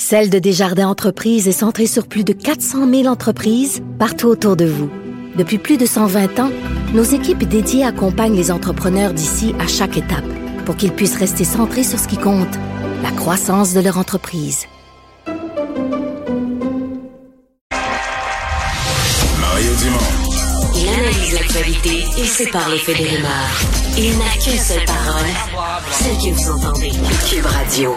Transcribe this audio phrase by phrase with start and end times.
[0.00, 4.64] Celle de Desjardins Entreprises est centrée sur plus de 400 000 entreprises partout autour de
[4.64, 4.88] vous.
[5.36, 6.50] Depuis plus de 120 ans,
[6.94, 10.24] nos équipes dédiées accompagnent les entrepreneurs d'ici à chaque étape
[10.64, 12.54] pour qu'ils puissent rester centrés sur ce qui compte,
[13.02, 14.66] la croissance de leur entreprise.
[19.40, 19.98] Mario Dumont.
[20.76, 23.08] Il analyse l'actualité et sépare les faits des.
[24.00, 25.26] Il n'a qu'une seule parole,
[25.90, 26.92] celle que vous entendez.
[27.28, 27.96] Cube Radio.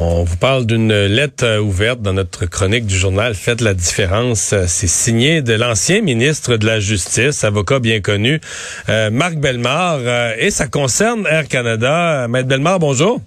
[0.00, 4.52] On vous parle d'une lettre euh, ouverte dans notre chronique du journal Faites la différence.
[4.52, 8.40] Euh, c'est signé de l'ancien ministre de la Justice, avocat bien connu,
[8.88, 12.28] euh, Marc Bellemare, et ça concerne Air Canada.
[12.28, 13.20] Maître Bellemare, bonjour.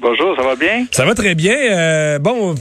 [0.00, 0.86] Bonjour, ça va bien?
[0.92, 1.56] Ça va très bien.
[1.56, 2.54] Euh, bon,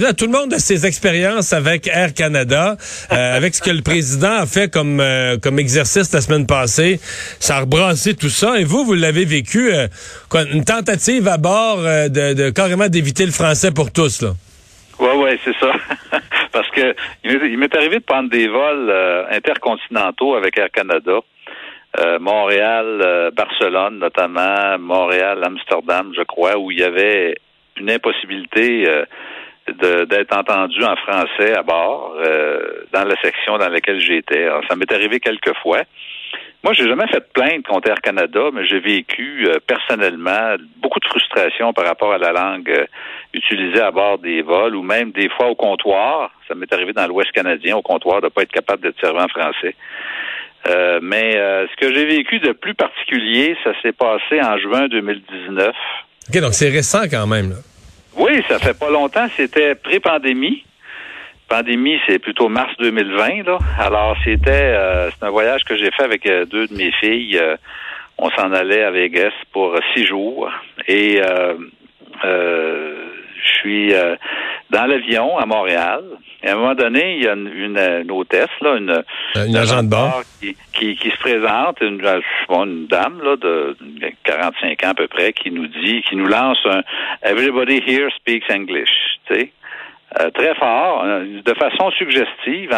[0.00, 2.76] là, tout le monde a ses expériences avec Air Canada,
[3.12, 6.98] euh, avec ce que le président a fait comme euh, comme exercice la semaine passée.
[7.38, 8.58] Ça a rebrassé tout ça.
[8.58, 9.70] Et vous, vous l'avez vécu,
[10.28, 14.30] quoi, une tentative à bord de, de, carrément d'éviter le français pour tous, là.
[14.98, 15.72] Ouais, ouais, c'est ça.
[16.52, 18.92] Parce que il m'est arrivé de prendre des vols
[19.30, 21.20] intercontinentaux avec Air Canada.
[21.98, 27.34] Euh, Montréal, euh, Barcelone notamment, Montréal, Amsterdam, je crois, où il y avait
[27.76, 29.04] une impossibilité euh,
[30.06, 32.16] d'être entendu en français à bord
[32.92, 34.48] dans la section dans laquelle j'étais.
[34.68, 35.82] Ça m'est arrivé quelques fois.
[36.64, 41.06] Moi, j'ai jamais fait de plainte contre Air Canada, mais j'ai vécu personnellement beaucoup de
[41.06, 42.84] frustration par rapport à la langue
[43.32, 46.32] utilisée à bord des vols ou même des fois au comptoir.
[46.48, 49.20] Ça m'est arrivé dans l'Ouest canadien au comptoir de ne pas être capable d'être servi
[49.20, 49.76] en français.
[50.66, 54.88] Euh, mais euh, ce que j'ai vécu de plus particulier, ça s'est passé en juin
[54.88, 55.68] 2019.
[56.28, 57.50] OK, donc c'est récent quand même.
[57.50, 57.56] Là.
[58.16, 59.26] Oui, ça fait pas longtemps.
[59.36, 60.64] C'était pré-pandémie.
[61.48, 63.46] Pandémie, c'est plutôt mars 2020.
[63.46, 63.58] Là.
[63.78, 67.40] Alors, c'était euh, un voyage que j'ai fait avec deux de mes filles.
[68.18, 70.50] on s'en allait à Vegas pour six jours.
[70.86, 71.20] Et
[72.22, 73.94] je suis
[74.70, 76.04] dans l'avion à Montréal.
[76.42, 79.56] Et à un moment donné, il y a une, une, hôtesse, là, une, euh, une
[79.56, 83.76] agent de bord qui, qui, qui, se présente, une, euh, bon, une dame là, de
[84.24, 86.82] 45 ans à peu près, qui nous dit, qui nous lance un
[87.22, 88.88] Everybody here speaks English,
[89.26, 89.52] tu sais.
[90.18, 92.74] Euh, très fort, de façon suggestive,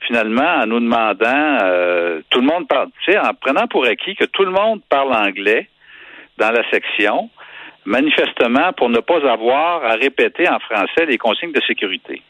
[0.00, 1.58] finalement, en nous demandant,
[2.30, 5.14] tout le monde parle, tu sais, en prenant pour acquis que tout le monde parle
[5.14, 5.68] anglais
[6.38, 7.30] dans la section,
[7.84, 12.22] manifestement pour ne pas avoir à répéter en français les consignes de sécurité.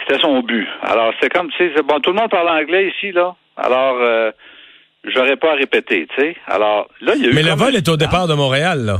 [0.00, 0.66] C'était son but.
[0.82, 3.34] Alors, c'est comme, tu sais, bon, tout le monde parle anglais ici, là.
[3.56, 4.30] Alors, euh,
[5.04, 6.36] j'aurais pas à répéter, tu sais.
[6.46, 7.34] Alors, là, il y a eu.
[7.34, 8.98] Mais le vol est au départ de Montréal, là.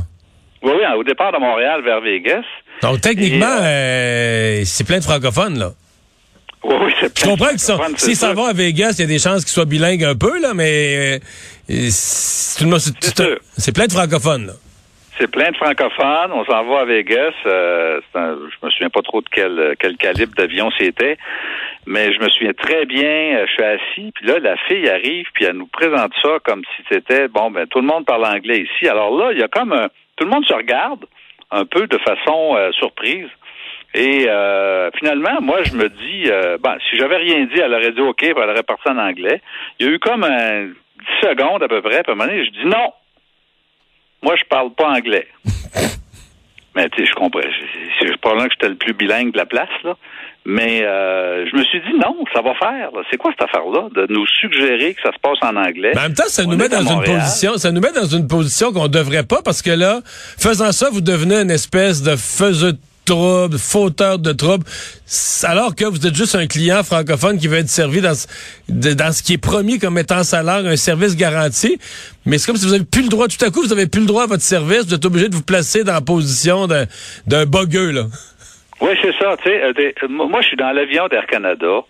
[0.61, 2.43] Oui, oui, au départ de Montréal vers Vegas.
[2.81, 5.71] Donc, techniquement, euh, euh, c'est plein de francophones, là.
[6.63, 9.07] Oui, oui, c'est plein Je comprends que s'ils s'en vont à Vegas, il y a
[9.07, 11.19] des chances qu'ils soient bilingues un peu, là, mais
[11.67, 12.65] c'est
[13.73, 14.53] plein de francophones, là.
[15.19, 16.31] C'est plein de francophones.
[16.31, 17.33] On s'en va à Vegas.
[17.45, 21.17] Euh, je me souviens pas trop de quel, quel calibre d'avion c'était,
[21.85, 23.37] mais je me souviens très bien.
[23.37, 26.63] Euh, je suis assis, puis là, la fille arrive, puis elle nous présente ça comme
[26.75, 27.51] si c'était bon.
[27.51, 28.87] Ben tout le monde parle anglais ici.
[28.87, 31.05] Alors là, il y a comme un, tout le monde se regarde
[31.51, 33.29] un peu de façon euh, surprise.
[33.93, 36.27] Et euh, finalement, moi, je me dis,
[36.63, 39.39] ben, si j'avais rien dit, elle aurait dit OK, elle aurait parti en anglais.
[39.79, 40.73] Il y a eu comme un 10
[41.21, 42.91] secondes à peu près, puis à un moment donné, je dis non,
[44.23, 45.27] moi, je parle pas anglais.
[46.75, 47.41] Mais tu sais, je comprends.
[47.99, 49.95] C'est probablement que j'étais le plus bilingue de la place, là.
[50.45, 52.89] Mais euh, je me suis dit non, ça va faire.
[53.09, 55.91] C'est quoi cette affaire-là de nous suggérer que ça se passe en anglais?
[55.93, 58.27] Mais En même temps, ça nous met dans une position, ça nous met dans une
[58.27, 62.73] position qu'on devrait pas parce que là, faisant ça, vous devenez une espèce de faiseux
[63.05, 64.65] troubles, fauteur de troubles,
[65.43, 68.13] alors que vous êtes juste un client francophone qui veut être servi dans,
[68.69, 71.79] dans ce qui est promis comme étant salaire, un service garanti.
[72.25, 74.01] Mais c'est comme si vous avez plus le droit, tout à coup, vous avez plus
[74.01, 77.45] le droit à votre service, vous êtes obligé de vous placer dans la position d'un
[77.45, 78.05] bogueux, là.
[78.81, 79.37] Oui, c'est ça.
[79.37, 81.85] Tu sais, euh, moi, je suis dans l'avion d'Air Canada.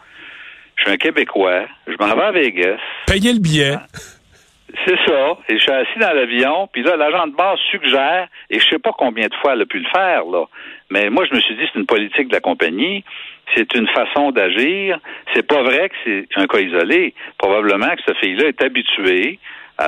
[0.76, 1.66] Je suis un Québécois.
[1.88, 2.78] Je m'en vais à Vegas.
[3.08, 3.78] Payez le billet.
[4.86, 5.38] C'est ça.
[5.50, 8.80] Et je suis assis dans l'avion, puis là, l'agent de base suggère, et je sais
[8.80, 10.46] pas combien de fois elle a pu le faire, là.
[10.90, 13.04] Mais moi, je me suis dit, c'est une politique de la compagnie,
[13.56, 15.00] c'est une façon d'agir.
[15.34, 17.14] C'est pas vrai que c'est un cas isolé.
[17.38, 19.40] Probablement que cette fille-là est habituée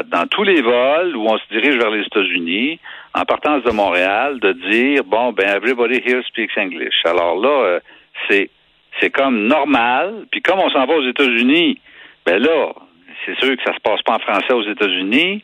[0.08, 2.80] dans tous les vols où on se dirige vers les États-Unis,
[3.14, 6.96] en partance de Montréal, de dire bon ben everybody here speaks English.
[7.06, 7.80] Alors là, euh,
[8.28, 8.50] c'est
[9.00, 10.26] c'est comme normal.
[10.32, 11.80] Puis comme on s'en va aux États-Unis,
[12.26, 12.74] ben là,
[13.26, 15.42] c'est sûr que ça se passe pas en français aux États-Unis.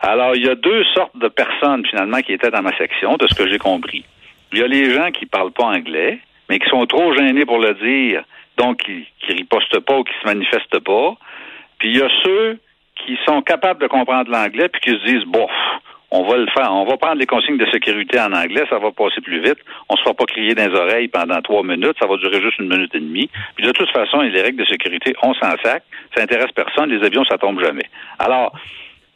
[0.00, 3.26] Alors il y a deux sortes de personnes finalement qui étaient dans ma section, de
[3.26, 4.04] ce que j'ai compris.
[4.52, 6.18] Il y a les gens qui parlent pas anglais,
[6.48, 8.24] mais qui sont trop gênés pour le dire,
[8.56, 11.14] donc qui, qui ripostent pas ou qui se manifestent pas.
[11.78, 12.58] Puis il y a ceux
[12.96, 15.50] qui sont capables de comprendre l'anglais puis qui se disent bof,
[16.14, 18.92] on va le faire, on va prendre les consignes de sécurité en anglais, ça va
[18.92, 19.56] passer plus vite.
[19.88, 22.58] On se fera pas crier dans les oreilles pendant trois minutes, ça va durer juste
[22.58, 23.30] une minute et demie.
[23.56, 25.82] Puis de toute façon, les règles de sécurité, on s'en sac,
[26.14, 27.86] ça intéresse personne, les avions, ça tombe jamais.
[28.18, 28.52] Alors,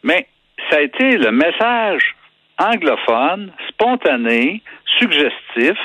[0.03, 0.27] mais
[0.71, 2.17] ça a été le message
[2.59, 4.63] anglophone, spontané,
[4.99, 5.79] suggestif,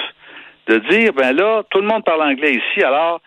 [0.67, 3.19] de dire, ben là, tout le monde parle anglais ici, alors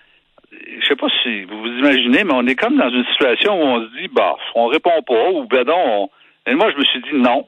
[0.50, 3.66] je sais pas si vous vous imaginez, mais on est comme dans une situation où
[3.66, 6.08] on se dit, bah, on répond pas, ou ben non,
[6.46, 7.46] et moi je me suis dit non.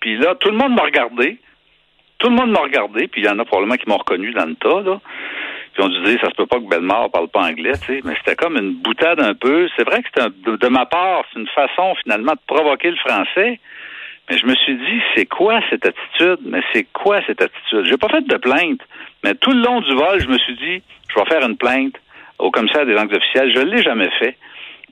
[0.00, 1.38] Puis là, tout le monde m'a regardé.
[2.18, 4.44] Tout le monde m'a regardé, puis il y en a probablement qui m'ont reconnu dans
[4.44, 5.00] le tas, là.
[5.72, 8.00] Puis on disait, ça se peut pas que Bellemare parle pas anglais, tu sais.
[8.04, 9.68] Mais c'était comme une boutade un peu.
[9.76, 13.60] C'est vrai que c'était de, ma part, c'est une façon finalement de provoquer le français.
[14.28, 16.40] Mais je me suis dit, c'est quoi cette attitude?
[16.44, 17.84] Mais c'est quoi cette attitude?
[17.84, 18.80] J'ai pas fait de plainte.
[19.24, 21.94] Mais tout le long du vol, je me suis dit, je vais faire une plainte
[22.38, 23.52] au commissaire des langues officielles.
[23.54, 24.36] Je l'ai jamais fait.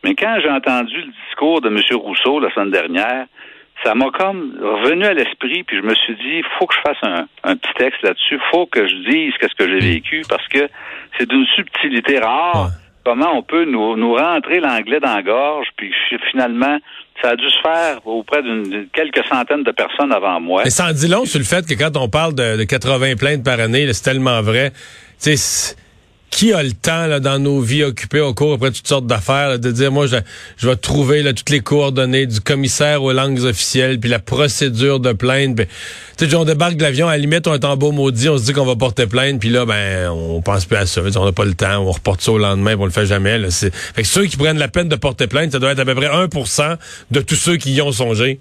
[0.05, 1.79] Mais quand j'ai entendu le discours de M.
[1.97, 3.27] Rousseau la semaine dernière,
[3.85, 6.97] ça m'a comme revenu à l'esprit, puis je me suis dit, faut que je fasse
[7.03, 10.69] un, un petit texte là-dessus, faut que je dise qu'est-ce que j'ai vécu, parce que
[11.17, 12.71] c'est d'une subtilité rare.
[13.05, 15.93] Comment on peut nous, nous rentrer l'anglais dans la gorge, puis
[16.31, 16.79] finalement,
[17.23, 20.63] ça a dû se faire auprès d'une quelques centaines de personnes avant moi.
[20.65, 23.17] Mais ça en dit long sur le fait que quand on parle de, de 80
[23.17, 24.73] plaintes par année, c'est tellement vrai.
[25.23, 25.77] Tu sais,
[26.31, 29.59] qui a le temps là, dans nos vies occupées au cours après toutes sortes d'affaires
[29.59, 30.17] de dire moi je,
[30.57, 35.13] je vais trouver toutes les coordonnées du commissaire aux langues officielles puis la procédure de
[35.13, 35.61] plainte
[36.17, 38.39] tu sais on débarque de l'avion à la limite on est en beau maudit on
[38.39, 41.25] se dit qu'on va porter plainte puis là ben on pense plus à ça on
[41.25, 43.73] n'a pas le temps on reporte ça au lendemain on le fait jamais là fait
[43.97, 46.09] que ceux qui prennent la peine de porter plainte ça doit être à peu près
[46.09, 46.77] 1%
[47.11, 48.41] de tous ceux qui y ont songé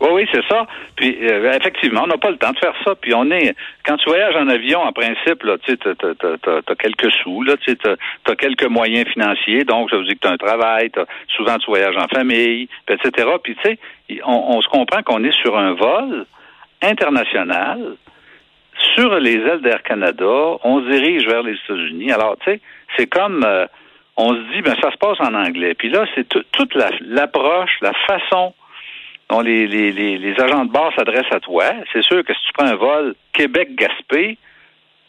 [0.00, 0.66] oui, oui, c'est ça.
[0.96, 2.94] Puis euh, effectivement, on n'a pas le temps de faire ça.
[2.94, 3.54] Puis on est
[3.84, 8.36] quand tu voyages en avion, en principe, là, tu t'as, quelques sous, là, tu t'as,
[8.36, 10.90] quelques moyens financiers, donc ça veut dire que t'as un travail,
[11.36, 13.28] souvent tu voyages en famille, etc.
[13.42, 13.78] Puis tu sais,
[14.24, 16.26] on, se comprend qu'on est sur un vol
[16.82, 17.96] international
[18.94, 22.12] sur les ailes d'Air Canada, on se dirige vers les États-Unis.
[22.12, 22.60] Alors, tu sais,
[22.96, 23.66] c'est comme euh,
[24.16, 25.74] on se dit, ben ça se passe en anglais.
[25.74, 28.54] Puis là, c'est toute l'approche, la façon
[29.30, 32.52] dont les, les, les, agents de bord s'adressent à toi, c'est sûr que si tu
[32.52, 34.36] prends un vol Québec-Gaspé,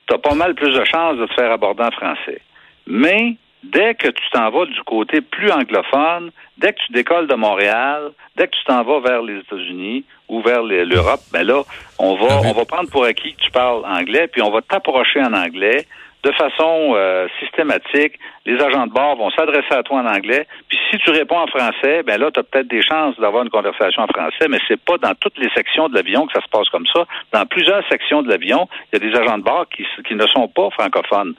[0.08, 2.42] tu as pas mal plus de chances de te faire aborder en français.
[2.86, 7.36] Mais dès que tu t'en vas du côté plus anglophone, dès que tu décolles de
[7.36, 11.64] Montréal, dès que tu t'en vas vers les États-Unis ou vers l'Europe, ben là,
[11.98, 14.62] on va, ah on va prendre pour acquis que tu parles anglais, puis on va
[14.62, 15.88] t'approcher en anglais
[16.24, 18.20] de façon euh, systématique.
[18.46, 20.48] Les agents de bord vont s'adresser à toi en anglais.
[20.70, 23.50] Puis si tu réponds en français, ben là, tu as peut-être des chances d'avoir une
[23.50, 26.50] conversation en français, mais c'est pas dans toutes les sections de l'avion que ça se
[26.50, 27.06] passe comme ça.
[27.32, 30.28] Dans plusieurs sections de l'avion, il y a des agents de bord qui, qui ne
[30.28, 31.34] sont pas francophones.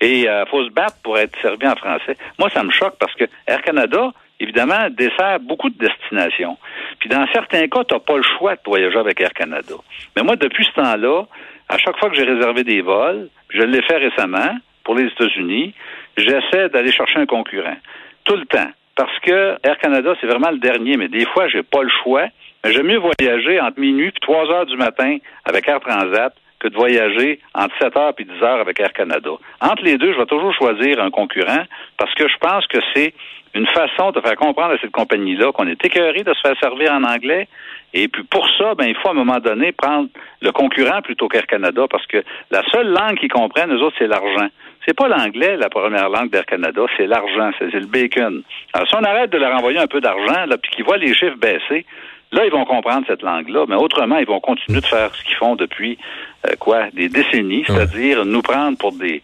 [0.00, 2.16] Et il euh, faut se battre pour être servi en français.
[2.38, 6.58] Moi, ça me choque parce que Air Canada, évidemment, dessert beaucoup de destinations.
[6.98, 9.74] Puis dans certains cas, tu n'as pas le choix de voyager avec Air Canada.
[10.16, 11.24] Mais moi, depuis ce temps-là,
[11.72, 15.72] à chaque fois que j'ai réservé des vols, je l'ai fait récemment pour les États-Unis,
[16.18, 17.76] j'essaie d'aller chercher un concurrent.
[18.24, 18.70] Tout le temps.
[18.94, 22.26] Parce que Air Canada, c'est vraiment le dernier, mais des fois, j'ai pas le choix.
[22.64, 26.76] J'aime mieux voyager entre minuit et 3 heures du matin avec Air Transat que de
[26.76, 29.30] voyager entre 7 heures et 10 heures avec Air Canada.
[29.60, 31.64] Entre les deux, je vais toujours choisir un concurrent
[31.98, 33.12] parce que je pense que c'est
[33.54, 36.92] une façon de faire comprendre à cette compagnie-là qu'on est écœuré de se faire servir
[36.92, 37.48] en anglais.
[37.92, 40.08] Et puis pour ça, ben, il faut à un moment donné prendre
[40.40, 44.06] le concurrent plutôt qu'Air Canada parce que la seule langue qu'ils comprennent, eux autres, c'est
[44.06, 44.48] l'argent.
[44.86, 48.42] C'est pas l'anglais, la première langue d'Air Canada, c'est l'argent, c'est le bacon.
[48.72, 51.14] Alors si on arrête de leur envoyer un peu d'argent, là, puis qu'ils voient les
[51.14, 51.84] chiffres baisser,
[52.32, 53.66] là, ils vont comprendre cette langue-là.
[53.68, 55.98] Mais autrement, ils vont continuer de faire ce qu'ils font depuis
[56.46, 59.22] euh, quoi, des décennies, c'est-à-dire nous prendre pour des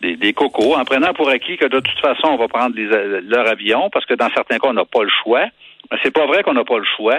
[0.00, 2.86] des, des, cocos, en prenant pour acquis que de toute façon, on va prendre les,
[3.20, 5.44] leur avion, parce que dans certains cas, on n'a pas le choix.
[5.90, 7.18] Mais c'est pas vrai qu'on n'a pas le choix.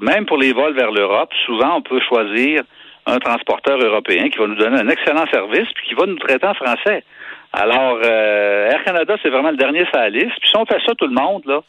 [0.00, 2.62] Même pour les vols vers l'Europe, souvent, on peut choisir
[3.06, 6.46] un transporteur européen qui va nous donner un excellent service puis qui va nous traiter
[6.46, 7.04] en français.
[7.52, 10.38] Alors, euh, Air Canada, c'est vraiment le dernier sur la liste.
[10.40, 11.60] Puis si on fait ça, tout le monde, là,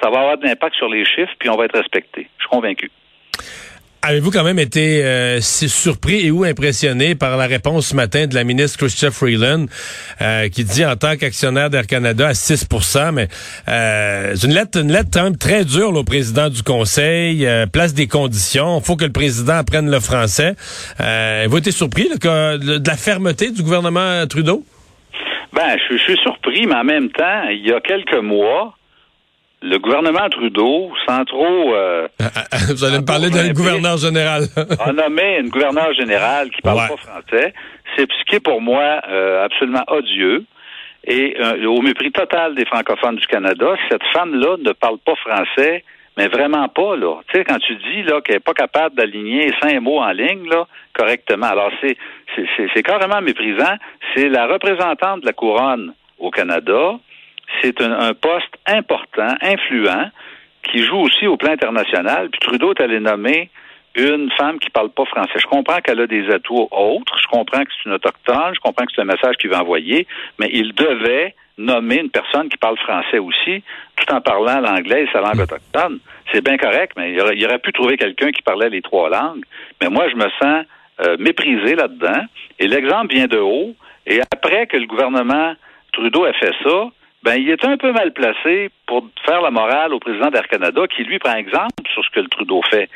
[0.00, 2.28] ça va avoir de l'impact sur les chiffres, puis on va être respecté.
[2.38, 2.90] Je suis convaincu.
[4.06, 8.34] Avez-vous quand même été euh, surpris et ou impressionné par la réponse ce matin de
[8.34, 9.64] la ministre Chrystia Freeland
[10.20, 13.28] euh, qui dit en tant qu'actionnaire d'Air Canada à 6% mais
[13.66, 17.64] euh, c'est une lettre, une lettre quand même très dure au président du Conseil, euh,
[17.64, 20.52] place des conditions, il faut que le président apprenne le français.
[21.00, 24.64] Euh, vous été surpris de la fermeté du gouvernement Trudeau?
[25.54, 28.74] Ben, je suis surpris, mais en même temps, il y a quelques mois,
[29.64, 31.74] le gouvernement Trudeau, sans trop...
[31.74, 34.44] Euh, ah, ah, ah, vous allez me parler d'un gouverneur général.
[34.78, 37.54] a nommé une gouverneur générale qui parle pas français.
[37.96, 40.44] C'est ce qui est pour moi euh, absolument odieux.
[41.06, 45.82] Et euh, au mépris total des francophones du Canada, cette femme-là ne parle pas français,
[46.18, 47.20] mais vraiment pas, là.
[47.28, 50.46] Tu sais, quand tu dis là qu'elle n'est pas capable d'aligner cinq mots en ligne,
[50.48, 51.46] là, correctement.
[51.46, 51.96] Alors, c'est,
[52.36, 53.76] c'est, c'est carrément méprisant.
[54.14, 56.98] C'est la représentante de la couronne au Canada
[57.60, 60.10] c'est un, poste important, influent,
[60.62, 62.30] qui joue aussi au plan international.
[62.30, 63.50] Puis Trudeau est allé nommer
[63.94, 65.38] une femme qui parle pas français.
[65.38, 68.84] Je comprends qu'elle a des atouts autres, je comprends que c'est une autochtone, je comprends
[68.84, 70.06] que c'est un message qu'il veut envoyer,
[70.38, 73.62] mais il devait nommer une personne qui parle français aussi,
[73.96, 76.00] tout en parlant l'anglais et sa langue autochtone.
[76.32, 79.44] C'est bien correct, mais il aurait, pu trouver quelqu'un qui parlait les trois langues.
[79.80, 80.64] Mais moi, je me sens
[81.00, 82.24] euh, méprisé là-dedans.
[82.58, 83.74] Et l'exemple vient de haut.
[84.06, 85.54] Et après que le gouvernement
[85.92, 86.90] Trudeau a fait ça,
[87.24, 90.82] ben il est un peu mal placé pour faire la morale au président d'Air Canada,
[90.94, 92.90] qui lui prend exemple sur ce que le Trudeau fait.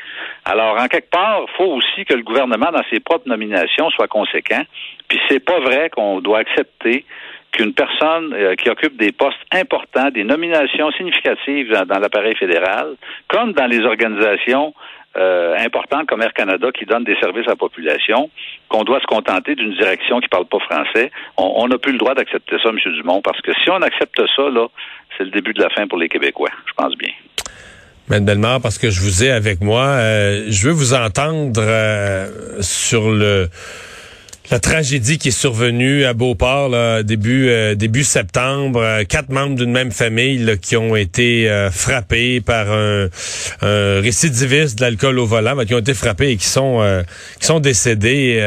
[0.45, 4.07] Alors, en quelque part, il faut aussi que le gouvernement, dans ses propres nominations, soit
[4.07, 4.61] conséquent.
[5.07, 7.05] Puis c'est pas vrai qu'on doit accepter
[7.51, 13.53] qu'une personne euh, qui occupe des postes importants, des nominations significatives dans l'appareil fédéral, comme
[13.53, 14.75] dans les organisations
[15.17, 18.29] euh, important comme Air Canada qui donne des services à la population,
[18.67, 21.11] qu'on doit se contenter d'une direction qui parle pas français.
[21.37, 22.77] On n'a plus le droit d'accepter ça, M.
[22.93, 24.67] Dumont, parce que si on accepte ça, là,
[25.17, 26.51] c'est le début de la fin pour les Québécois.
[26.65, 27.11] Je pense bien.
[28.09, 32.61] Mme Bellemare, parce que je vous ai avec moi, euh, je veux vous entendre euh,
[32.61, 33.49] sur le
[34.51, 36.71] la tragédie qui est survenue à Beauport
[37.03, 42.41] début euh, début septembre, euh, quatre membres d'une même famille qui ont été euh, frappés
[42.41, 43.09] par un,
[43.61, 46.81] récidiviste de l'alcool au volant, qui ont été frappés et qui sont
[47.39, 48.39] qui sont décédés.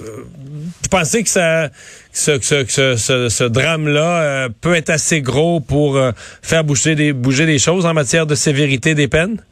[0.00, 1.68] vous pensez que ça
[2.12, 6.00] ce, ce drame-là peut être assez gros pour
[6.42, 9.42] faire bouger des bouger des choses en matière de sévérité des peines?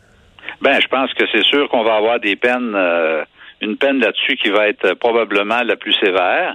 [0.62, 2.74] Ben, je pense que c'est sûr qu'on va avoir des peines
[3.60, 6.54] une peine là-dessus qui va être probablement la plus sévère.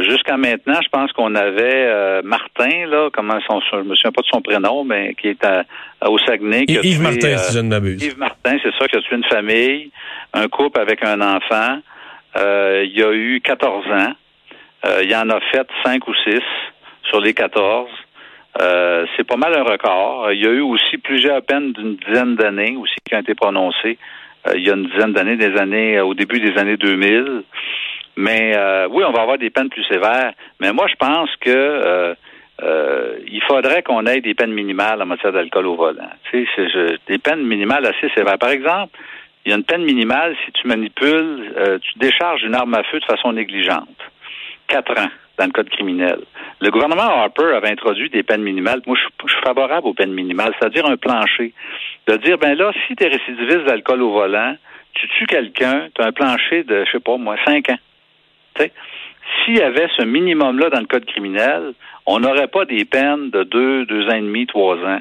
[0.00, 4.20] Jusqu'à maintenant, je pense qu'on avait euh, Martin, là, comment son, je me souviens pas
[4.20, 5.64] de son prénom, mais qui est à,
[6.06, 6.66] au Saguenay.
[6.66, 8.04] Qui Yves Martin, si je ne m'abuse.
[8.04, 9.90] Yves Martin, c'est ça, qui a tué une famille,
[10.34, 11.78] un couple avec un enfant.
[12.36, 14.12] Euh, il y a eu 14 ans.
[14.84, 16.40] Euh, il y en a fait 5 ou 6
[17.04, 17.88] sur les 14.
[19.16, 20.32] c'est pas mal un record.
[20.32, 23.96] Il y a eu aussi plusieurs peines d'une dizaine d'années aussi qui ont été prononcées
[23.96, 23.96] euh,
[24.54, 27.42] il y a une dizaine d'années, des années euh, au début des années 2000.
[28.16, 30.32] Mais euh, oui, on va avoir des peines plus sévères.
[30.60, 32.14] Mais moi, je pense que
[33.30, 36.10] il faudrait qu'on ait des peines minimales en matière d'alcool au volant.
[36.30, 36.66] Tu sais,
[37.06, 38.38] des peines minimales assez sévères.
[38.38, 38.98] Par exemple,
[39.44, 42.98] il y a une peine minimale si tu manipules, tu décharges une arme à feu
[42.98, 43.96] de façon négligente.
[44.66, 46.18] Quatre ans dans le code criminel.
[46.60, 48.82] Le gouvernement Harper avait introduit des peines minimales.
[48.86, 51.52] Moi, je, suis favorable aux peines minimales, c'est-à-dire un plancher.
[52.06, 54.56] De dire, ben là, si tu es récidiviste d'alcool au volant,
[54.94, 57.78] tu tues quelqu'un, tu as un plancher de, je sais pas moi, cinq ans.
[59.44, 61.74] S'il y avait ce minimum-là dans le code criminel,
[62.06, 65.00] on n'aurait pas des peines de deux, deux ans et demi, trois ans.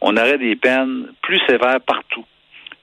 [0.00, 2.24] On aurait des peines plus sévères partout.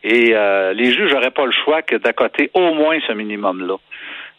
[0.03, 3.75] Et euh, les juges n'auraient pas le choix que d'accoter au moins ce minimum-là.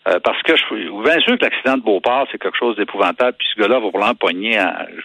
[0.06, 3.36] Euh, parce que je suis bien sûr que l'accident de Beauport, c'est quelque chose d'épouvantable,
[3.38, 4.58] puis ce gars-là va probablement pogner,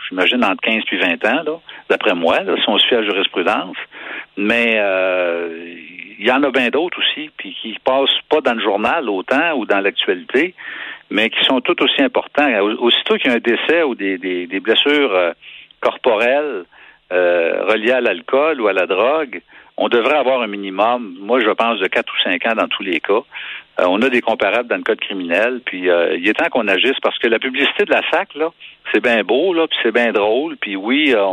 [0.09, 3.77] j'imagine, entre 15 puis 20 ans, d'après moi, là, si on suit la jurisprudence.
[4.35, 5.73] Mais euh,
[6.19, 9.53] il y en a bien d'autres aussi, puis qui passent pas dans le journal autant
[9.55, 10.53] ou dans l'actualité,
[11.09, 12.49] mais qui sont tout aussi importants.
[12.79, 15.31] Aussitôt qu'il y a un décès ou des, des, des blessures euh,
[15.79, 16.65] corporelles
[17.11, 19.41] reliées à l'alcool ou à la drogue,
[19.77, 22.83] on devrait avoir un minimum, moi je pense, de 4 ou 5 ans dans tous
[22.83, 23.23] les cas.
[23.79, 26.67] Euh, on a des comparables dans le code criminel, puis euh, il est temps qu'on
[26.67, 28.49] agisse parce que la publicité de la SAC, là,
[28.91, 31.23] c'est bien beau, là, puis c'est bien drôle, puis oui, euh,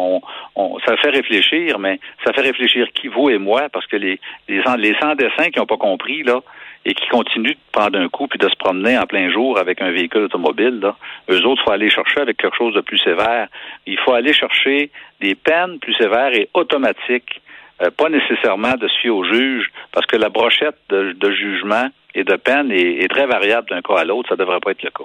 [0.54, 4.20] on, ça fait réfléchir, mais ça fait réfléchir qui vous et moi, parce que les,
[4.48, 6.40] les, les sans-dessins qui n'ont pas compris, là,
[6.84, 9.82] et qui continuent de prendre un coup puis de se promener en plein jour avec
[9.82, 10.94] un véhicule automobile, là,
[11.30, 13.48] eux autres, il faut aller chercher avec quelque chose de plus sévère.
[13.86, 17.40] Il faut aller chercher des peines plus sévères et automatiques
[17.82, 22.24] euh, pas nécessairement de se fier au juge, parce que la brochette de, jugement et
[22.24, 24.30] de peine est, très variable d'un cas à l'autre.
[24.30, 25.04] Ça ne devrait pas être le cas.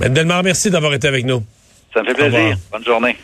[0.00, 1.42] Mme Delmar, merci d'avoir été avec nous.
[1.92, 2.56] Ça me fait plaisir.
[2.72, 3.16] Bonne journée.